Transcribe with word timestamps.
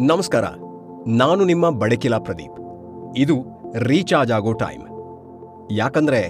ನಮಸ್ಕಾರ, 0.00 0.44
ನಾನು 1.06 1.44
ನಿಮ್ಮ 1.44 1.70
ಬಡಕಿಲ 1.70 2.18
ಪ್ರದೀಪ್. 2.18 2.60
ಇದು 3.16 3.34
ರೀಚಾರ್ಜ್ 3.78 4.32
ಆಗೋ 4.32 4.52
ಟೈಮ್. 4.52 4.82
ಯಾಕಂದ್ರೆ 5.70 6.28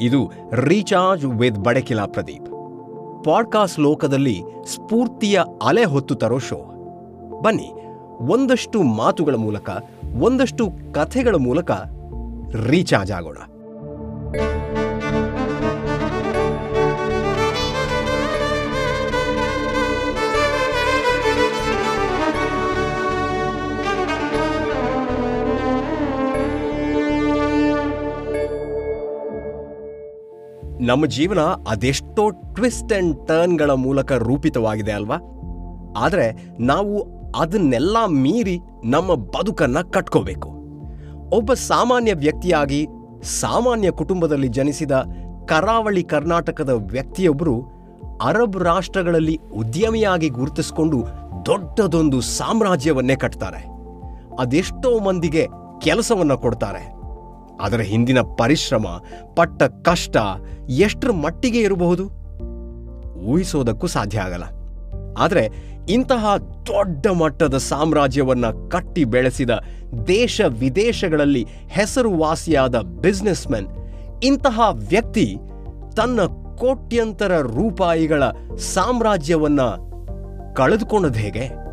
ಇದು 0.00 0.32
recharge 0.52 1.26
with 1.26 1.56
Badakila 1.56 2.04
Pradeep. 2.04 2.46
Podcast 3.24 3.80
ಲೋಕದಲ್ಲಿ 3.80 4.42
ಸ್ಫೂರ್ತಿಯ 4.66 5.40
ಅಲೆ 5.62 5.84
ಹೊತ್ತು 5.84 6.14
ತರೋ 6.14 6.38
ಶೋ. 6.38 6.56
ಬನ್ನಿ, 7.42 7.72
ಒಂದಷ್ಟು 8.20 8.82
ಮಾತುಗಳ 8.82 9.34
ಮೂಲಕ, 9.34 9.70
ಒಂದಷ್ಟು 10.18 10.70
ಕಥೆಗಳ 10.92 11.34
ಮೂಲಕ 11.34 11.70
ರೀಚಾರ್ಜ್ 12.66 13.12
ಆಗೋಣ. 13.12 13.38
ನಮ್ಮ 30.80 31.06
ಜೀವನ 31.06 31.38
ಅದೆಷ್ಟೋ 31.40 32.30
ಟ್ವಿಸ್ಟ್ 32.30 32.92
ಅಂಡ್ 32.92 33.28
ಟರ್ನ್ಗಳ 33.28 33.70
ಮೂಲಕ 33.70 34.12
ರೂಪಿತವಾಗಿದೆ 34.12 34.92
ಅಲ್ವಾ? 34.92 35.16
ಆದರೆ 35.98 36.54
ನಾವು 36.60 37.06
ಅದನ್ನೆಲ್ಲ 37.36 37.96
ಮೀರಿ 38.06 38.58
ನಮ್ಮ 38.84 39.14
ಬದುಕನ್ನು 39.14 39.90
ಕಟ್ಕೋಬೇಕು. 39.90 40.48
ಒಬ್ಬ 41.36 41.52
ಸಾಮಾನ್ಯ 41.52 42.14
ವ್ಯಕ್ತಿಯಾಗಿ 42.14 42.86
ಸಾಮಾನ್ಯ 43.22 43.90
ಕುಟುಂಬದಲ್ಲಿ 43.90 44.48
ಜನಿಸಿದ 44.48 44.92
ಕರಾವಳಿ 45.48 46.02
ಕರ್ನಾಟಕದ 46.02 46.70
ವ್ಯಕ್ತಿಯೊಬ್ಬರು 46.70 47.62
ಅರಬ್ 48.22 48.56
ರಾಷ್ಟ್ರಗಳಲ್ಲಿ 48.56 49.40
ಉದ್ಯಮಿಯಾಗಿ 49.52 50.28
ಗುರುತಿಸಿಕೊಂಡು 50.28 51.04
ದೊಡ್ಡದೊಂದು 51.46 52.20
ಸಾಮ್ರಾಜ್ಯವನ್ನೇ 52.20 53.16
ಕಟ್ತಾರೆ. 53.16 53.66
ಅದೆಷ್ಟೋ 54.40 54.98
ಮಂದಿಗೆ 54.98 55.46
ಕೆಲಸವನ್ನು 55.80 56.38
ಕೊಡ್ತಾರೆ. 56.38 56.95
ಅದರ 57.60 57.80
ಹಿಂದಿನ 57.80 58.20
ಪರಿಶ್ರಮ, 58.20 58.86
ಪಟ್ಟ 59.36 59.62
ಕಷ್ಟ 59.62 60.16
ಎಷ್ಟರ 60.68 61.10
ಮಟ್ಟಿಗೆ 61.10 61.58
ಇರಬಹುದು? 61.58 62.10
ಊಹಿಸೋದಕ್ಕೂ 63.18 63.86
ಸಾಧ್ಯ 63.86 64.20
ಆಗಲ್ಲ. 64.20 64.44
ಆದರೆ 65.18 65.48
ಇಂತಹ 65.88 66.36
ದೊಡ್ಡ 66.66 67.06
ಮಟ್ಟದ 67.06 67.56
ಸಾಮ್ರಾಜ್ಯವನ್ನ 67.56 68.44
ಕಟ್ಟಿ 68.68 69.04
ಬೆಳೆಸಿದ 69.04 69.50
ದೇಶ 70.06 70.40
ವಿದೇಶಗಳಲ್ಲಿ 70.46 71.46
ಹೆಸರುವಾಸಿಯಾದ 71.68 72.80
ಬಿಸ್ನೆಸ್ಮೆನ್ 72.80 73.66
ಇಂತಹ 74.22 74.60
ವ್ಯಕ್ತಿ 74.72 75.36
ತನ್ನ 75.96 76.20
ಕೋಟ್ಯಂತರ 76.56 77.40
ರೂಪಾಯಿಗಳ 77.40 78.22
ಸಾಮ್ರಾಜ್ಯವನ್ನು 78.56 79.86
ಕಳೆದುಕೊಂಡದ್ದು 80.54 81.18
ಹೇಗೆ? 81.18 81.65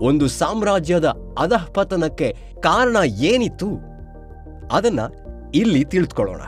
ಒಂದು 0.00 0.28
ಸಾಮ್ರಾಜ್ಯದ 0.28 1.04
ಅಧಃಪತನಕ್ಕೆ 1.38 2.36
ಕಾರಣ 2.60 2.96
ಏನಿತ್ತು 3.04 3.68
ಅದನ್ನ 4.72 5.00
ಇಲ್ಲಿ 5.54 5.84
ತಿಳಿದುಕೊಳ್ಳೋಣ. 5.84 6.40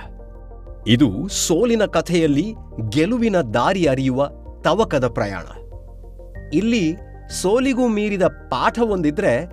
ಇದು 0.86 1.28
ಸೋಲಿನ 1.28 1.84
ಕಥೆಯಲ್ಲಿ 1.84 2.54
ಗೆಲುವಿನ 2.88 3.40
ದಾರಿ 3.40 3.86
ಅರಿಯುವ 3.86 4.30
ತವಕದ 4.60 5.08
ಪ್ರಯಾಣ. 5.08 5.46
ಇಲ್ಲಿ 6.54 6.96
ಸೋಲಿಗೂ 7.42 7.88
ಮೀರಿದ 7.88 8.22
ಪಾಠ 8.22 8.78
ಒಂದಿದ್ರೆ 8.78 9.50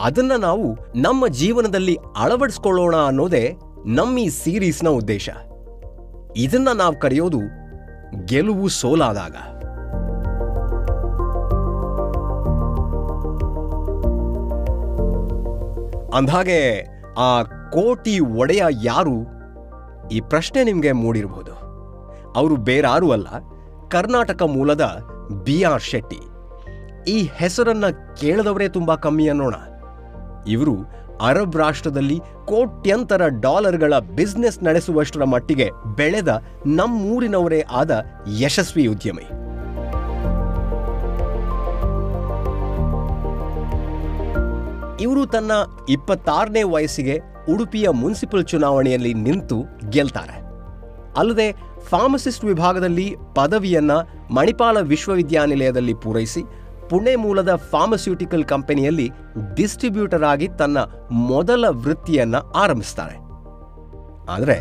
ಅದನ್ನ 0.00 0.32
ನಾವು 0.38 0.78
ನಮ್ಮ 0.96 1.28
ಜೀವನದಲ್ಲಿ 1.28 1.98
ಅಳವಡಿಸ್ಕೊಳ್ಳೋಣ 2.16 2.96
ಅನ್ನೋದೇ 2.96 3.54
ನಮ್ಮ 3.86 4.18
ಈ 4.18 4.28
ಸೀರೀಸ್ನ 4.28 4.88
ಉದ್ದೇಶ. 4.88 5.28
ಇದನ್ನ 6.36 6.68
ನಾವು 6.74 6.98
ಕರೆಯೋದು 6.98 7.38
ಗೆಲುವು 8.24 8.68
ಸೋಲಾದಾಗ. 8.68 9.36
ಅಂದ್ಹಾಗೆ 16.14 16.58
ಆ 17.18 17.42
ಕೋಟಿ 17.42 18.20
ಒಡೆಯ 18.20 18.62
ಯಾರು? 18.82 19.16
ಈ 20.08 20.20
ಪ್ರಶ್ನೆ 20.20 20.64
ನಿಮಗೆ 20.64 20.92
ಮೂಡಿರಬಹುದು 20.92 21.52
ಅವರು 22.32 22.56
ಬೇರಾರು 22.56 23.10
ಅಲ್ಲ, 23.10 23.28
ಕರ್ನಾಟಕ 23.88 24.42
ಮೂಲದ 24.42 24.84
ಬಿ 25.44 25.62
ಆರ್ 25.62 25.82
ಶೆಟ್ಟಿ. 25.82 26.20
ಈ 27.10 27.22
ಹೆಸರನ್ನ 27.34 27.84
ಕೇಳದವರೇ 28.20 28.68
ತುಂಬಾ 28.68 28.94
ಕಮ್ಮಿ 28.96 29.28
ಅನ್ನೋಣ. 29.28 29.54
ಇವರು 30.48 30.74
ಅರಬ್ 31.20 31.56
ರಾಷ್ಟ್ರದಲ್ಲಿ 31.56 32.18
ಕೋಟ್ಯಂತರ 32.46 33.22
ಡಾಲರ್ಗಳ 33.40 33.98
ಬಿಸ್ನೆಸ್ 33.98 34.62
ನಡೆಸುವಷ್ಟರ 34.62 35.24
ಮಟ್ಟಿಗೆ 35.24 35.70
ಬೆಳೆದ 35.96 36.42
ನಮ್ಮೂರಿನವರೇ 36.66 37.60
ಆದ 37.72 38.04
ಯಶಸ್ವಿ 38.40 38.86
ಉದ್ಯಮಿ. 38.86 39.26
ಇವರು 45.02 45.26
ತನ್ನ 45.26 45.52
ಇಪ್ಪತ್ತಾರನೇ 45.88 46.62
ವಯಸ್ಸಿಗೆ 46.62 47.16
ಉಡುಪಿಯ 47.52 47.88
ಮುನ್ಸಿಪಲ್ 47.88 48.44
ಚುನಾವಣೆಯಲ್ಲಿ 48.44 49.14
ನಿಂತು 49.14 49.58
ಗೆಲ್ತಾರೆ. 49.90 50.36
ಅಲ್ಲದೆ 51.16 51.46
ಫಾರ್ಮಸಿಸ್ಟ್ 51.90 52.44
ವಿಭಾಗದಲ್ಲಿ 52.44 53.16
ಪದವಿಯನ್ನು 53.34 53.96
ಮಣಿಪಾಲ 54.34 54.76
ವಿಶ್ವವಿದ್ಯಾನಿಲಯದಲ್ಲಿ 54.80 55.94
ಪೂರೈಸಿ, 55.94 56.42
ಪುಣೆ 56.90 57.14
ಮೂಲದ 57.16 57.52
ಫಾರ್ಮಸ್ಯೂಟಿಕಲ್ 57.70 58.44
ಕಂಪನಿಯಲ್ಲಿ 58.44 59.10
ಡಿಸ್ಟ್ರಿಬ್ಯೂಟರ್ 59.54 60.24
ಆಗಿ 60.24 60.48
ತನ್ನ 60.58 60.78
ಮೊದಲ 61.10 61.64
ವೃತ್ತಿಯನ್ನು 61.68 62.40
ಆರಂಭಿಸ್ತಾರೆ. 62.52 63.16
ಆದರೆ 64.28 64.56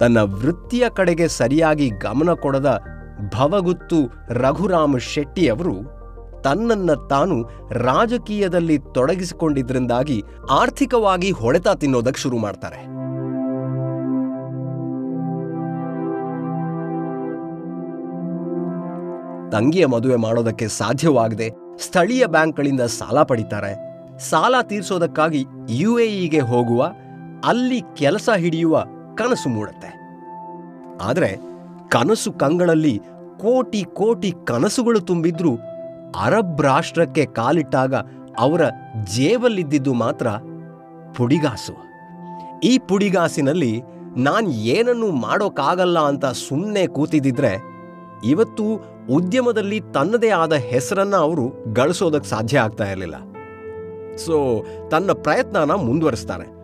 ತನ್ನ 0.00 0.18
ವೃತ್ತಿಯ 0.40 0.84
ಕಡೆಗೆ 0.88 1.28
ಸರಿಯಾಗಿ 1.28 1.88
ಗಮನ 1.88 2.32
ಕೊಡದ 2.32 2.70
ಭವಗುತ್ತು 3.34 3.98
ರಘುರಾಮ್ 4.30 5.00
ಶೆಟ್ಟಿ 5.00 5.44
ಅವರು 5.48 5.74
ತನ್ನನ್ನ 6.44 6.90
ತಾನು 7.10 7.36
ರಾಜಕೀಯದಲ್ಲಿ 7.72 8.78
ತೊಡಗಿಸಿಕೊಂಡಿದ್ರಿಂದಾಗಿ 8.78 10.22
ಆರ್ಥಿಕವಾಗಿ 10.50 11.30
ಹೊಡೆತ 11.30 11.68
ತಿನ್ನೋದಕ್ಕೆ 11.68 12.20
ಶುರು 12.20 12.38
ಮಾಡ್ತಾರೆ. 12.38 12.80
ತಂಗಿಯ 19.50 19.86
ಮದುವೆ 19.86 20.16
ಮಾಡೋದಕ್ಕೆ 20.16 20.68
ಸಾಧ್ಯವಾಗದೆ 20.68 21.50
ಸ್ಥಳೀಯ 21.78 22.26
ಬ್ಯಾಂಕ್ಗಳಿಂದ 22.26 22.80
ಸಾಲ 22.80 23.22
ಪಡಿತಾರೆ. 23.22 23.72
ಸಾಲ 24.18 24.54
ತೀರಿಸೋದಕ್ಕಾಗಿ 24.62 25.44
ಯು 25.70 25.98
ಎಇಗೆ 25.98 26.40
ಹೋಗುವ, 26.40 26.90
ಅಲ್ಲಿ 27.44 27.80
ಕೆಲಸ 27.94 28.28
ಹಿಡಿಯುವ 28.36 28.84
ಕನಸು 29.14 29.48
ಮೂಡುತ್ತೆ. 29.48 29.90
ಆದರೆ 31.02 31.30
ಕನಸು 31.88 32.32
ಕಂಗಳಲ್ಲಿ 32.32 32.98
ಕೋಟಿ 33.40 33.84
ಕೋಟಿ 33.94 34.32
ಕನಸುಗಳು 34.44 35.00
ತುಂಬಿದ್ರೂ 35.00 35.52
ಅರಬ್ 36.20 36.62
ರಾಷ್ಟ್ರಕ್ಕೆ 36.62 37.26
ಕಾಲಿಟ್ಟಾಗ 37.26 37.94
ಅವರ 38.38 38.60
ಜೇಬಲ್ಲಿದ್ದಿದ್ದು 39.14 39.94
ಮಾತ್ರ 39.94 40.28
ಪುಡಿಗಾಸು. 41.16 41.72
ಈ 42.64 42.78
ಪುಡಿಗಾಸಿನಲ್ಲಿ 42.78 43.82
ನಾನು 44.16 44.50
ಏನನ್ನೂ 44.50 45.10
ಮಾಡೋಕ್ಕಾಗಲ್ಲ 45.10 45.98
ಅಂತ 45.98 46.26
ಸುಮ್ಮನೆ 46.26 46.86
ಕೂತಿದ್ದಿದ್ರೆ 46.86 47.56
ಇವತ್ತು 48.24 48.64
ಉದ್ಯಮದಲ್ಲಿ 49.10 49.80
ತನ್ನದೇ 49.80 50.30
ಆದ 50.30 50.52
ಹೆಸರನ್ನ 50.52 51.16
ಅವರು 51.16 51.72
ಗಳಿಸೋದಕ್ಕೆ 51.72 52.28
ಸಾಧ್ಯ 52.28 52.58
ಆಗ್ತಾ 52.58 52.84
ಇರಲಿಲ್ಲ. 52.84 53.14
ಸೊ, 54.16 54.64
ತನ್ನ 54.90 55.12
ಪ್ರಯತ್ನನ 55.12 55.72
ಮುಂದುವರಿಸ್ತಾರೆ. 55.72 56.54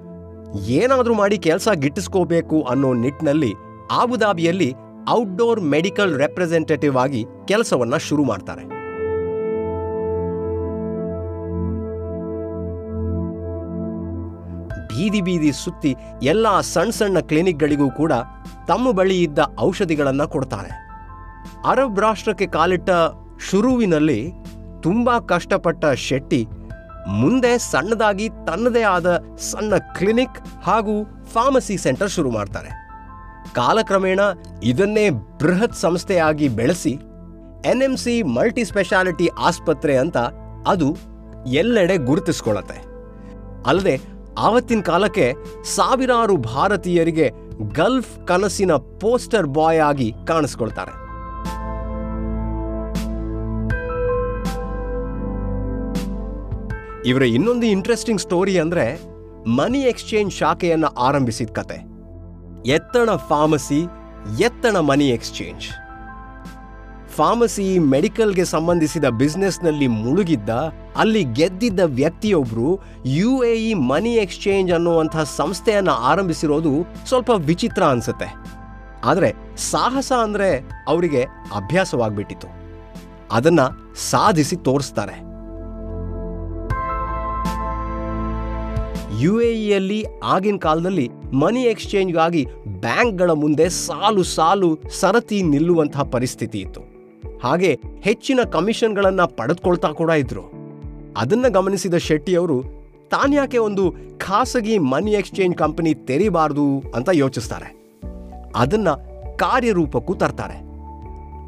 ಏನಾದರೂ 0.66 1.14
ಮಾಡಿ 1.14 1.38
ಕೆಲಸ 1.38 1.68
ಗಿಟ್ಟಿಸ್ಕೋಬೇಕು 1.68 2.62
ಅನ್ನೋ 2.62 2.94
ನಿಟ್ಟಿನಲ್ಲಿ 2.94 3.52
ಆಬುದಾಬಿಯಲ್ಲಿ 3.92 4.74
ಔಟ್ಡೋರ್ 5.10 5.60
ಮೆಡಿಕಲ್ 5.60 6.18
ರೆಪ್ರೆಸೆಂಟೇಟಿವ್ 6.18 6.96
ಆಗಿ 6.96 7.24
ಕೆಲಸವನ್ನ 7.48 7.96
ಶುರು 7.96 8.24
ಮಾಡ್ತಾರೆ. 8.24 8.69
ಬೀದಿ 15.00 15.20
ಬೀದಿ 15.26 15.50
ಸುತ್ತಿ 15.62 15.90
ಎಲ್ಲ 16.32 16.46
ಸಣ್ಣ 16.72 16.96
ಸಣ್ಣ 16.98 17.18
ಕ್ಲಿನಿಕ್ಗಳಿಗೂ 17.30 17.88
ಕೂಡ 17.98 18.12
ತಮ್ಮ 18.70 18.92
ಬಳಿ 18.98 19.16
ಇದ್ದ 19.26 19.40
ಔಷಧಿಗಳನ್ನು 19.66 20.26
ಕೊಡ್ತಾರೆ. 20.34 20.72
ಅರಬ್ 21.72 22.00
ರಾಷ್ಟ್ರಕ್ಕೆ 22.04 22.46
ಕಾಲಿಟ್ಟ 22.56 22.90
ಶುರುವಿನಲ್ಲಿ 23.48 24.20
ತುಂಬ 24.86 25.10
ಕಷ್ಟಪಟ್ಟ 25.32 25.84
ಶೆಟ್ಟಿ 26.06 26.40
ಮುಂದೆ 27.20 27.52
ಸಣ್ಣದಾಗಿ 27.70 28.26
ತನ್ನದೇ 28.48 28.82
ಆದ 28.96 29.08
ಸಣ್ಣ 29.50 29.74
ಕ್ಲಿನಿಕ್ 29.96 30.38
ಹಾಗೂ 30.66 30.94
ಫಾರ್ಮಸಿ 31.34 31.76
ಸೆಂಟರ್ 31.84 32.12
ಶುರು 32.16 32.30
ಮಾಡ್ತಾರೆ. 32.36 32.70
ಕಾಲಕ್ರಮೇಣ 33.58 34.20
ಇದನ್ನೇ 34.70 35.06
ಬೃಹತ್ 35.42 35.80
ಸಂಸ್ಥೆಯಾಗಿ 35.84 36.48
ಬೆಳೆಸಿ 36.58 36.94
N 37.70 37.82
M 37.86 37.94
C 38.04 38.14
multi 38.36 38.64
speciality 38.70 39.26
ಆಸ್ಪತ್ರೆ 39.48 39.96
ಅಂತ 40.02 40.18
ಅದು 40.72 40.88
ಎಲ್ಲೆಡೆ 41.60 41.96
ಗುರುತಿಸ್ಕೊಳ್ಳುತ್ತೆ. 42.08 42.78
ಅಲ್ಲದೆ 43.70 43.96
ಆವತ್ತಿನ 44.38 44.80
ಕಾಲಕ್ಕೆ 44.80 45.34
ಸಾವಿರಾರು 45.64 46.36
ಭಾರತೀಯರಿಗೆ 46.36 47.30
ಗಲ್ಫ್ 47.74 48.26
ಕನಸಿನ 48.26 48.72
ಪೋಸ್ಟರ್ 48.72 49.46
ಬಾಯ್ 49.46 49.80
ಆಗಿ 49.80 50.14
ಕಾಣಿಸ್ಕೊಳ್ತಾರೆ. 50.26 51.00
ಇವರ, 57.06 57.22
ಇನ್ನೊಂದು 57.22 57.66
ಇಂಟ್ರೆಸ್ಟಿಂಗ್ 57.66 58.20
ಸ್ಟೋರಿ 58.20 58.58
ಅಂದ್ರೆ 58.58 59.10
ಮನಿ 59.48 59.78
ಎಕ್ಸ್ಚೇಂಜ್ 59.78 60.34
ಶಾಖೆಯನ್ನು 60.34 60.86
ಆರಂಭಿಸಿದ 60.86 61.50
ಕತೆ. 61.50 61.90
ಎತ್ತಣ 62.68 63.10
ಫಾರ್ಮಸಿ 63.28 63.80
ಎತ್ತಣ 64.40 64.76
ಮನಿ 64.76 65.08
ಎಕ್ಸ್ಚೇಂಜ್ 65.08 65.68
ಫಾರ್ಮಸಿ 67.20 67.64
ಮೆಡಿಕಲ್ಗೆ 67.92 68.44
ಸಂಬಂಧಿಸಿದ 68.44 69.06
ಬಿಸ್ನೆಸ್ನಲ್ಲಿ 69.20 69.86
ಮುಳುಗಿದ್ದ, 70.02 70.50
ಅಲ್ಲಿ 71.02 71.22
ಗೆದ್ದಿದ್ದ 71.38 71.80
ವ್ಯಕ್ತಿಯೊಬ್ರು 71.98 72.68
U 73.16 73.32
A 73.44 73.54
E 73.70 73.72
money 73.90 74.12
exchange 74.22 74.70
ಅನ್ನುವಂಥ 74.76 75.16
ಸಂಸ್ಥೆಯನ್ನು 75.38 75.94
ಆರಂಭಿಸಿರೋದು 76.10 76.72
ಸ್ವಲ್ಪ 77.08 77.30
ವಿಚಿತ್ರ 77.48 77.82
ಅನ್ಸುತ್ತೆ. 77.94 78.28
ಆದರೆ 79.10 79.30
ಸಾಹಸ 79.70 80.10
ಅಂದರೆ 80.26 80.48
ಅವರಿಗೆ 80.88 81.22
ಅಭ್ಯಾಸವಾಗ್ಬಿಟ್ಟಿತ್ತು. 81.60 82.48
ಅದನ್ನು 83.38 83.66
ಸಾಧಿಸಿ 84.10 84.56
ತೋರಿಸ್ತಾರೆ. 84.68 85.16
ಯು 89.22 89.34
ಎ 89.40 89.50
ಇಯಲ್ಲಿ 89.64 90.00
ಆಗಿನ 90.34 90.58
ಕಾಲದಲ್ಲಿ 90.66 91.06
ಮನಿ 91.42 91.64
ಎಕ್ಸ್ಚೇಂಜ್ಗಾಗಿ 91.72 92.44
ಬ್ಯಾಂಕ್ಗಳ 92.86 93.30
ಮುಂದೆ 93.42 93.68
ಸಾಲು 93.86 94.22
ಸಾಲು 94.36 94.70
ಸರತಿ 95.00 95.40
ನಿಲ್ಲುವಂತಹ 95.42 96.04
ಪರಿಸ್ಥಿತಿ 96.14 96.60
ಇತ್ತು. 96.60 96.82
ಹಾಗೆ 97.42 97.80
ಹೆಚ್ಚಿನ 98.00 98.40
ಕಮಿಷನ್ಗಳನ್ನು 98.52 99.36
ಪಡೆದುಕೊಳ್ತಾ 99.36 99.88
ಕೂಡ 99.88 100.10
ಇದ್ರು. 100.10 100.42
ಅದನ್ನ 101.16 101.48
ಗಮನಿಸಿದ 101.48 101.94
ಶೆಟ್ಟಿಯವರು 101.94 102.62
ತಾನ್ಯಾಕೆ 103.10 103.58
ಒಂದು 103.58 103.94
ಖಾಸಗಿ 104.18 104.78
ಮನಿ 104.78 105.12
ಎಕ್ಸ್ಚೇಂಜ್ 105.12 105.56
ಕಂಪನಿ 105.56 105.94
ತೆರಿಬಾರ್ದು? 105.94 106.82
ಅಂತ 106.94 107.08
ಯೋಚಿಸ್ತಾರೆ. 107.12 107.76
ಅದನ್ನ 108.56 108.88
ಕಾರ್ಯರೂಪಕ್ಕೂ 109.36 110.14
ತರ್ತಾರೆ. 110.14 110.70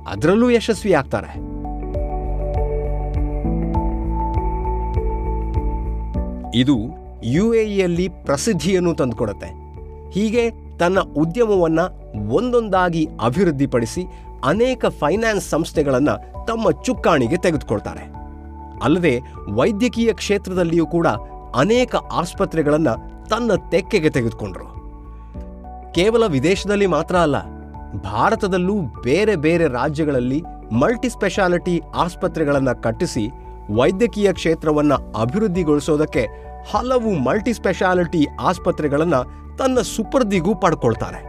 ಅದರಲ್ಲೂ 0.09 0.51
ಯಶಸ್ವಿ 0.51 0.93
ಆಗ್ತಾರೆ 0.93 1.53
ಇದು 6.55 6.79
ಯು 7.25 7.55
ಎ 7.55 7.63
ಇಯಲ್ಲಿ 7.65 8.09
ಪ್ರಸಿದ್ಧಿಯನ್ನು 8.09 8.95
ತಂದುಕೊಡುತ್ತೆ. 8.95 9.47
ಹೀಗೆ 10.11 10.51
ತನ್ನ 10.79 11.01
ಉದ್ಯಮವನ್ನ 11.01 11.81
ಒಂದೊಂದಾಗಿ 12.31 13.09
ಅಭಿವೃದ್ಧಿಪಡಿಸಿ 13.25 14.03
ಅನೇಕ 14.51 14.85
ಫೈನಾನ್ಸ್ 15.01 15.49
ಸಂಸ್ಥೆಗಳನ್ನು 15.55 16.15
ತಮ್ಮ 16.49 16.71
ಚುಕ್ಕಾಣಿಗೆ 16.87 17.39
ತೆಗೆದುಕೊಳ್ತಾರೆ. 17.45 18.05
ಅಲ್ಲದೆ 18.87 19.15
ವೈದ್ಯಕೀಯ 19.59 20.13
ಕ್ಷೇತ್ರದಲ್ಲಿಯೂ 20.21 20.87
ಕೂಡ 20.95 21.09
ಅನೇಕ 21.63 21.95
ಆಸ್ಪತ್ರೆಗಳನ್ನು 22.21 22.95
ತನ್ನ 23.31 23.53
ತೆಕ್ಕೆಗೆ 23.73 24.11
ತೆಗೆದುಕೊಂಡರು. 24.17 24.69
ಕೇವಲ 25.97 26.25
ವಿದೇಶದಲ್ಲಿ 26.37 26.89
ಮಾತ್ರ 26.97 27.17
ಅಲ್ಲ, 27.27 27.37
ಭಾರತದಲ್ಲೂ 28.11 28.77
ಬೇರೆ 29.07 29.35
ಬೇರೆ 29.47 29.67
ರಾಜ್ಯಗಳಲ್ಲಿ 29.79 30.39
ಮಲ್ಟಿ 30.83 31.09
ಸ್ಪೆಷಾಲಿಟಿ 31.15 31.75
ಆಸ್ಪತ್ರೆಗಳನ್ನು 32.05 32.75
ಕಟ್ಟಿಸಿ 32.85 33.25
ವೈದ್ಯಕೀಯ 33.79 34.29
ಕ್ಷೇತ್ರವನ್ನು 34.39 34.97
ಅಭಿವೃದ್ಧಿಗೊಳಿಸೋದಕ್ಕೆ 35.23 36.23
ಹಲವು 36.71 37.11
ಮಲ್ಟಿ 37.27 37.53
ಸ್ಪೆಷಾಲಿಟಿ 37.59 38.23
ಆಸ್ಪತ್ರೆಗಳನ್ನು 38.51 39.21
ತನ್ನ 39.59 39.79
ಸುಪರ್ದಿಗೂ 39.95 40.53
ಪಡ್ಕೊಳ್ತಾರೆ. 40.65 41.21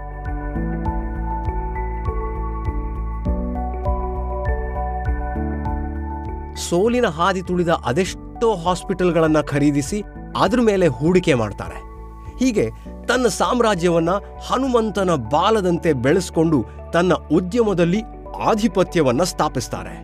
ಸೋಲಿನ 6.55 7.05
ಹಾದಿ 7.05 7.41
ತುಳಿದ 7.41 7.69
ಅದೆಷ್ಟೋ 7.69 8.55
ಹಾಸ್ಪಿಟಲ್ಗಳನ್ನು 8.55 9.47
ಖರೀದಿಸಿ 9.47 10.03
ಅದ್ರ 10.39 10.61
ಮೇಲೆ 10.61 10.87
ಹೂಡಿಕೆ 10.87 11.33
ಮಾಡ್ತಾರೆ. 11.33 11.93
ಹೀಗೆ 12.39 12.69
ತನ್ನ 13.07 13.27
ಸಾಮ್ರಾಜ್ಯವನ್ನ 13.27 14.09
ಹನುಮಂತನ 14.47 15.15
ಬಾಲದಂತೆ 15.15 15.93
ಬೆಳೆಸ್ಕೊಂಡು 15.93 16.65
ತನ್ನ 16.93 17.13
ಉದ್ಯಮದಲ್ಲಿ 17.13 18.01
ಆಧಿಪತ್ಯವನ್ನ 18.43 19.23
ಸ್ಥಾಪಿಸ್ತಾರೆ. 19.23 20.03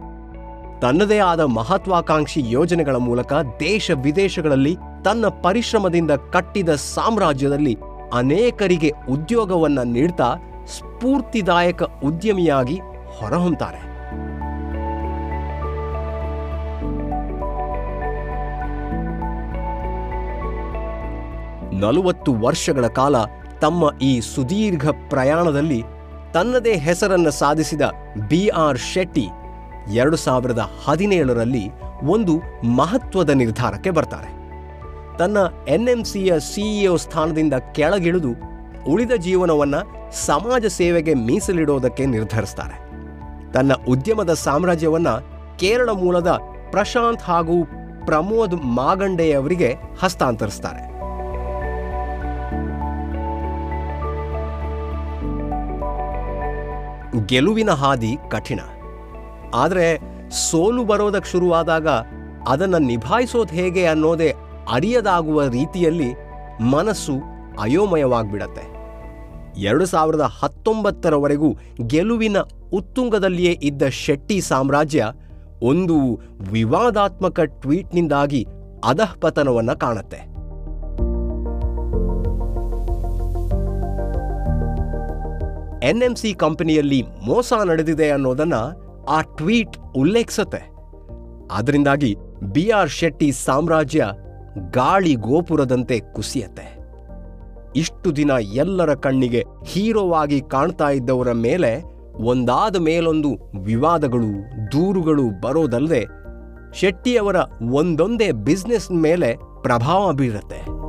ತನ್ನದೇ 0.79 1.17
ಆದ 1.17 1.39
ಮಹತ್ವಾಕಾಂಕ್ಷಿ 1.39 2.43
ಯೋಜನೆಗಳ 2.51 2.95
ಮೂಲಕ 2.95 3.33
ದೇಶ 3.59 3.91
ವಿದೇಶಗಳಲ್ಲಿ 3.91 4.77
ತನ್ನ 5.05 5.25
ಪರಿಶ್ರಮದಿಂದ 5.27 6.11
ಕಟ್ಟಿದ 6.11 6.69
ಸಾಮ್ರಾಜ್ಯದಲ್ಲಿ 6.69 7.77
ಅನೇಕರಿಗೆ 8.13 8.91
ಉದ್ಯೋಗವನ್ನ 9.09 9.79
ನೀಡ್ತಾ 9.79 10.35
ಸ್ಫೂರ್ತಿದಾಯಕ 10.67 11.83
ಉದ್ಯಮಿಯಾಗಿ 11.83 12.79
ಹೊರಹೊಮ್ತಾರೆ. 13.19 13.88
ನಲವತ್ತು 21.79 22.33
ವರ್ಷಗಳ 22.33 22.87
ಕಾಲ 22.87 23.15
ತಮ್ಮ 23.61 23.99
ಈ 24.01 24.19
ಸುದೀರ್ಘ 24.19 24.89
ಪ್ರಯಾಣದಲ್ಲಿ 25.09 25.83
ತನ್ನದೇ 26.33 26.75
ಹೆಸರನ್ನು 26.75 27.31
ಸಾಧಿಸಿದ 27.31 27.81
ಬಿ 28.29 28.47
ಆರ್ 28.47 28.77
ಶೆಟ್ಟಿ 28.77 29.27
ಎರಡು 29.93 30.17
ಸಾವಿರದ 30.17 30.69
ಹದಿನೇಳರಲ್ಲಿ 30.85 31.71
ಒಂದು 32.03 32.33
ಮಹತ್ವದ 32.67 33.29
ನಿರ್ಧಾರಕ್ಕೆ 33.29 33.89
ಬರ್ತಾರೆ. 33.89 34.29
ತನ್ನ 35.17 35.37
ಎನ್ಎಂಸಿಯ 35.67 36.39
ಸಿಇಒ 36.39 36.95
ಸ್ಥಾನದಿಂದ 36.95 37.53
ಕೆಳಗಿಳಿದು 37.73 38.29
ಉಳಿದ 38.87 39.11
ಜೀವನವನ್ನ 39.11 39.75
ಸಮಾಜ 40.25 40.65
ಸೇವೆಗೆ 40.65 41.13
ಮೀಸಲಿಡೋದಕ್ಕೆ 41.13 42.05
ನಿರ್ಧರಿಸ್ತಾರೆ. 42.05 42.77
ತನ್ನ 43.51 43.71
ಉದ್ಯಮದ 43.89 44.33
ಸಾಮ್ರಾಜ್ಯವನ್ನ 44.33 45.07
ಕೇರಳ 45.59 45.89
ಮೂಲದ 45.89 46.27
ಪ್ರಶಾಂತ್ 46.71 47.23
ಹಾಗೂ 47.23 47.63
ಪ್ರಮೋದ್ 48.05 48.55
ಮಾಗಂಡೆಯವರಿಗೆ 48.55 49.75
ಹಸ್ತಾಂತರಿಸ್ತಾರೆ. 50.03 50.98
ಗೆಲುವಿನ 57.25 57.69
ಹಾದಿ 57.69 58.17
ಕಠಿಣ. 58.29 58.59
ಆದರೆ 59.53 59.99
ಸೋಲು 60.29 60.83
ಬರೋದಕ್ಕೆ 60.83 61.31
ಶುರುವಾದಾಗ 61.31 61.87
ಅದನ್ನು 62.47 62.79
ನಿಭಾಯಿಸೋದು 62.79 63.55
ಹೇಗೆ 63.55 63.85
ಅನ್ನೋದೇ 63.85 64.33
ಅರಿಯದಾಗುವ 64.71 65.47
ರೀತಿಯಲ್ಲಿ 65.47 66.13
ಮನಸ್ಸು 66.63 67.13
ಅಯೋಮಯವಾಗಿಬಿಡತ್ತೆ. 67.59 68.79
ಎರಡು 69.61 69.85
ಸಾವಿರದ 69.85 70.21
ಹತ್ತೊಂಬತ್ತರವರೆಗೂ 70.21 71.57
ಗೆಲುವಿನ 71.87 72.37
ಉತ್ತುಂಗದಲ್ಲಿಯೇ 72.73 73.59
ಇದ್ದ 73.63 73.83
ಶೆಟ್ಟಿ 73.89 74.41
ಸಾಮ್ರಾಜ್ಯ 74.41 75.11
ಒಂದು 75.61 76.19
ವಿವಾದಾತ್ಮಕ 76.51 77.39
ಟ್ವೀಟ್ನಿಂದಾಗಿ 77.39 78.47
ಅಧಃಪತನವನ್ನು 78.85 79.79
ಕಾಣುತ್ತೆ. 79.79 80.38
ಎನ್ಎಂಸಿ 85.83 86.33
ಕಂಪನಿಯಲ್ಲಿ 86.33 87.03
ಮೋಸ 87.25 87.53
ನಡೆದಿದೆ 87.65 88.09
ಅನ್ನೋದನ್ನ 88.09 88.53
ಆ 89.09 89.21
ಟ್ವೀಟ್ 89.21 89.77
ಉಲ್ಲೇಖಿಸುತ್ತೆ. 89.95 90.71
ಅದರಿಂದಾಗಿ 91.51 92.15
ಬಿ 92.53 92.69
ಆರ್ 92.69 92.89
ಶೆಟ್ಟಿ 92.89 93.31
ಸಾಮ್ರಾಜ್ಯ 93.31 94.05
ಗಾಳಿ 94.71 95.13
ಗೋಪುರದಂತೆ 95.13 95.99
ಕುಸಿಯತ್ತೆ. 96.13 96.77
ಇಷ್ಟು 97.75 98.15
ದಿನ 98.15 98.31
ಎಲ್ಲರ 98.53 98.93
ಕಣ್ಣಿಗೆ 98.93 99.43
ಹೀರೋವಾಗಿ 99.65 100.41
ಕಾಣ್ತಾ 100.41 100.89
ಇದ್ದವರ 100.89 101.31
ಮೇಲೆ 101.31 101.83
ಒಂದಾದ 102.15 102.75
ಮೇಲೊಂದು 102.75 103.61
ವಿವಾದಗಳು, 103.61 104.51
ದೂರುಗಳು 104.71 105.41
ಬರೋದಲ್ಲದೆ 105.41 106.05
ಶೆಟ್ಟಿಯವರ 106.73 107.35
ಒಂದೊಂದೇ 107.71 108.31
ಬಿಸ್ನೆಸ್ 108.31 108.91
ಮೇಲೆ 108.91 109.35
ಪ್ರಭಾವ 109.61 110.13
ಬೀರುತ್ತೆ. 110.13 110.79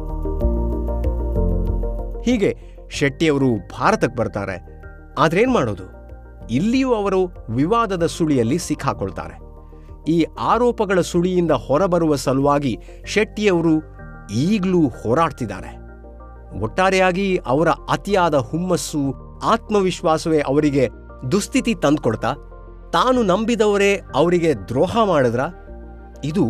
ಹೀಗೆ 2.31 2.57
ಶೆಟ್ಟಿಯವರು 2.91 3.57
ಭಾರತಕ್ಕೆ 3.57 4.17
ಬರ್ತಾರೆ. 4.17 4.80
ಆದ್ರೇನ್ 5.19 5.53
ಮಾಡೋದು? 5.53 5.83
ಇಲ್ಲಿಯೂ 6.51 6.95
ಅವರು 6.95 7.33
ವಿವಾದದ 7.51 8.07
ಸುಳಿಯಲ್ಲಿ 8.07 8.59
ಸಿಕ್ಕಾಕೊಳ್ತಾರೆ. 8.59 9.51
ಈ 10.09 10.27
ಆರೋಪಗಳ 10.41 11.01
ಸುಳಿಯಿಂದ 11.01 11.51
ಹೊರಬರುವ 11.51 12.15
ಸಲುವಾಗಿ 12.15 12.79
ಶೆಟ್ಟಿಯವರು 13.05 13.83
ಈಗಲೂ 14.33 14.89
ಹೋರಾಡ್ತಿದ್ದಾರೆ. 14.89 15.81
ಒಟ್ಟಾರೆಯಾಗಿ 16.61 17.41
ಅವರ 17.47 17.69
ಅತಿಯಾದ 17.69 18.35
ಹುಮ್ಮಸ್ಸು, 18.35 19.15
ಆತ್ಮವಿಶ್ವಾಸವೇ 19.45 20.41
ಅವರಿಗೆ 20.41 20.89
ದುಸ್ಥಿತಿ 21.33 21.75
ತಂದುಕೊಡ್ತಾ, 21.75 22.35
ತಾನು 22.93 23.23
ನಂಬಿದವರೇ 23.23 24.01
ಅವರಿಗೆ 24.15 24.55
ದ್ರೋಹ 24.55 24.99
ಮಾಡಿದ್ರ? 25.05 25.41
ಇದು 26.25 26.45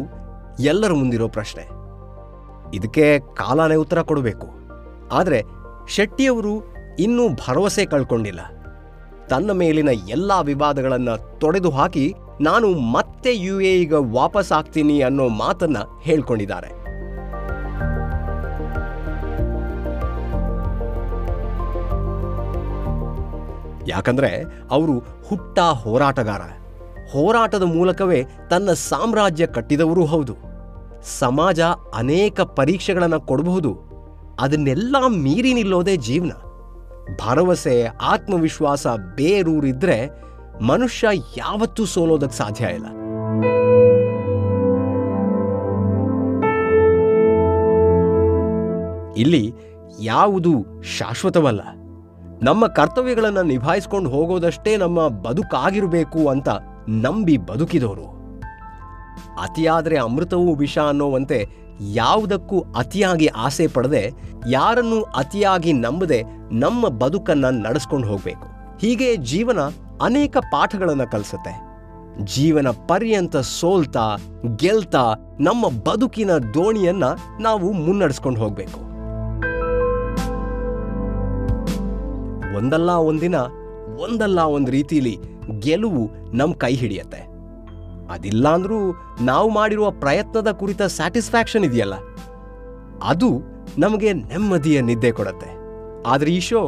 ಎಲ್ಲರ 0.61 0.93
ಮುಂದಿರೋ 0.93 1.29
ಪ್ರಶ್ನೆ. 1.29 1.69
ಇದಕ್ಕೆ 2.77 3.19
ಕಾಲಾನೇ 3.19 3.75
ಉತ್ತರ 3.75 4.03
ಕೊಡಬೇಕು. 4.03 4.47
ಆದರೆ 5.13 5.43
ಶೆಟ್ಟಿಯವರು 5.89 6.70
ಇನ್ನೂ 7.01 7.29
ಭರವಸೆ 7.29 7.87
ಕಳ್ಕೊಂಡಿಲ್ಲ. 7.87 8.41
ತನ್ನ 9.29 9.51
ಮೇಲಿನ 9.51 9.89
ಎಲ್ಲ 10.09 10.33
ವಿವಾದಗಳನ್ನು 10.41 11.41
ತೊಡೆದು 11.41 11.71
ಹಾಕಿ 11.71 12.15
ನಾನು 12.41 12.73
ಮತ್ತೆ 12.73 13.37
ಯು 13.37 13.61
ಎ 13.61 13.87
ವಾಪಸ್ 13.91 14.53
ಆಗ್ತೀನಿ 14.53 15.01
ಅನ್ನೋ 15.01 15.29
ಮಾತನ್ನ 15.29 15.77
ಹೇಳ್ಕೊಂಡಿದ್ದಾರೆ. 16.03 16.81
ಯಾಕಂದ್ರೆ 23.89 24.45
ಅವರು 24.71 24.99
ಹುಟ್ಟ 24.99 25.59
ಹೋರಾಟಗಾರ. 25.59 26.41
ಹೋರಾಟದ 27.13 27.63
ಮೂಲಕವೇ 27.63 28.25
ತನ್ನ 28.51 28.73
ಸಾಮ್ರಾಜ್ಯ 28.73 29.47
ಕಟ್ಟಿದವರೂ 29.47 30.07
ಹೌದು. 30.07 30.37
ಸಮಾಜ 31.03 31.61
ಅನೇಕ 31.95 32.41
ಪರೀಕ್ಷೆಗಳನ್ನು 32.41 33.21
ಕೊಡಬಹುದು. 33.21 33.79
ಅದನ್ನೆಲ್ಲ 34.41 34.97
ಮೀರಿ 35.09 35.55
ನಿಲ್ಲೋದೇ 35.55 35.97
ಜೀವನ. 35.97 36.50
ಭರವಸೆ, 37.27 37.87
ಆತ್ಮವಿಶ್ವಾಸ 38.03 38.87
ಬೇರೂರಿದ್ರೆ 39.15 40.09
ಮನುಷ್ಯ 40.63 41.07
ಯಾವತ್ತೂ 41.37 41.85
ಸೋಲೋದಕ್ಕೆ 41.85 42.37
ಸಾಧ್ಯ 42.37 42.65
ಇಲ್ಲ. 42.65 42.87
ಇಲ್ಲಿ 49.17 49.53
ಯಾವುದು 50.03 50.83
ಶಾಶ್ವತವಲ್ಲ. 50.83 51.61
ನಮ್ಮ 52.43 52.67
ಕರ್ತವ್ಯಗಳನ್ನು 52.67 53.43
ನಿಭಾಯಿಸ್ಕೊಂಡು 53.43 54.11
ಹೋಗೋದಷ್ಟೇ 54.11 54.77
ನಮ್ಮ 54.77 55.09
ಬದುಕಾಗಿರಬೇಕು 55.09 56.29
ಅಂತ 56.29 56.49
ನಂಬಿ 56.89 57.39
ಬದುಕಿದವರು 57.39 58.21
ಅತಿಯಾದರೆ 59.43 59.99
ಅಮೃತವೂ 59.99 60.55
ವಿಷ 60.55 60.79
ಅನ್ನೋವಂತೆ 60.79 61.49
ಯಾವುದಕ್ಕೂ 61.81 62.61
ಅತಿಯಾಗಿ 62.61 63.27
ಆಸೆ 63.27 63.67
ಪಡದೆ 63.67 64.13
ಯಾರನ್ನೂ 64.51 65.03
ಅತಿಯಾಗಿ 65.03 65.73
ನಂಬದೆ 65.73 66.23
ನಮ್ಮ 66.53 66.89
ಬದುಕನ್ನ 66.89 67.67
ನಡೆಸ್ಕೊಂಡು 67.67 68.09
ಹೋಗಬೇಕು. 68.09 68.77
ಹೀಗೆ 68.79 69.17
ಜೀವನ 69.17 69.59
ಅನೇಕ 70.03 70.37
ಪಾಠಗಳನ್ನು 70.37 71.11
ಕಲಿಸುತ್ತೆ. 71.11 71.71
ಜೀವನ 72.25 72.69
ಪರ್ಯಂತ 72.69 73.37
ಸೋಲ್ತಾ, 73.37 74.17
ಗೆಲ್ತಾ 74.57 75.15
ನಮ್ಮ 75.41 75.69
ಬದುಕಿನ 75.69 76.31
ದೋಣಿಯನ್ನ 76.31 77.05
ನಾವು 77.41 77.73
ಮುನ್ನಡೆಸ್ಕೊಂಡು 77.73 78.41
ಹೋಗಬೇಕು. 78.41 78.81
ಒಂದಲ್ಲ 82.57 82.91
ಒಂದಿನ, 82.91 83.35
ಒಂದಲ್ಲ 84.01 84.41
ಒಂದು 84.41 84.71
ರೀತಿಲಿ 84.73 85.19
ಗೆಲುವು 85.59 86.11
ನಮ್ಮ 86.37 86.55
ಕೈ 86.55 86.75
ಹಿಡಿಯತ್ತೆ. 86.75 87.30
ಅದಿಲ್ಲಾಂದ್ರೂ 88.11 88.79
ನಾವು 89.21 89.49
ಮಾಡಿರುವ 89.51 89.87
ಪ್ರಯತ್ನದ 90.05 90.51
ಕುರಿತ 90.53 90.83
ಸ್ಯಾಟಿಸ್ಫ್ಯಾಕ್ಷನ್ 90.97 91.65
ಇದೆಯಲ್ಲ? 91.65 91.97
ಅದು 93.03 93.31
ನಮಗೆ 93.79 94.11
ನೆಮ್ಮದಿಯ 94.13 94.79
ನಿದ್ದೆ 94.81 95.11
ಕೊಡುತ್ತೆ. 95.13 95.51
ಆದರೆ 96.07 96.31
ಈ 96.31 96.41
ಶೋ 96.41 96.63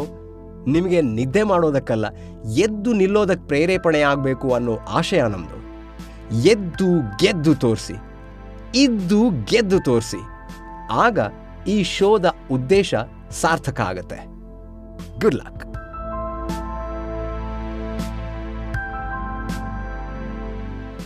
ನಿಮಗೆ 0.66 0.98
ನಿದ್ದೆ 1.16 1.42
ಮಾಡೋದಕ್ಕಲ್ಲ, 1.42 2.06
ಎದ್ದು 2.64 2.90
ನಿಲ್ಲೋದಕ್ಕೆ 2.92 3.46
ಪ್ರೇರೇಪಣೆ 3.46 4.00
ಆಗಬೇಕು 4.10 4.48
ಅನ್ನೋ 4.54 4.74
ಆಶಯ 4.90 5.22
ನಮ್ಮದು 5.22 5.58
ಎದ್ದು 6.52 6.88
ಗೆದ್ದು 7.18 7.54
ತೋರಿಸಿ. 7.54 7.96
ಇದ್ದು 8.74 9.20
ಗೆದ್ದು 9.44 9.78
ತೋರಿಸಿ. 9.80 10.20
ಆಗ 11.04 11.18
ಈ 11.68 11.76
ಶೋದ 11.96 12.26
ಉದ್ದೇಶ 12.50 12.94
ಸಾರ್ಥಕ 13.40 13.80
ಆಗುತ್ತೆ. 13.80 14.18
ಗುಡ್ 15.20 15.34
ಲಕ್ 15.34 15.61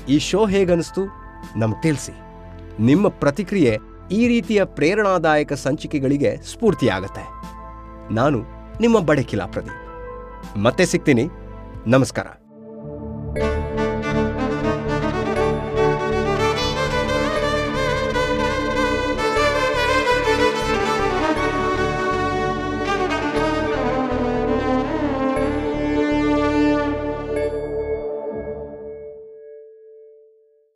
ಈ 0.09 0.19
ಶೋ 0.19 0.47
ಹೇಗನ್ನಿಸ್ತು? 0.47 1.01
ನಮ್ಗೆ 1.57 1.83
ತಿಳಿಸಿ. 1.83 2.13
ನಿಮ್ಮ 2.83 3.09
ಪ್ರತಿಕ್ರಿಯೆ 3.09 3.79
ಈ 4.13 4.29
ರೀತಿಯ 4.29 4.65
ಪ್ರೇರಣಾದಾಯಕ 4.65 5.53
ಸಂಚಿಕೆಗಳಿಗೆ 5.53 6.37
ಸ್ಫೂರ್ತಿಯಾಗತ್ತೆ. 6.37 7.29
ನಾನು 8.15 8.43
ನಿಮ್ಮ 8.81 9.01
ಬಡಕಿಲಾ 9.01 9.47
ಪ್ರದೀಪ್. 9.47 10.59
ಮತ್ತೆ 10.59 10.87
ಸಿಗ್ತೀನಿ. 10.87 11.29
ನಮಸ್ಕಾರ. 11.87 12.27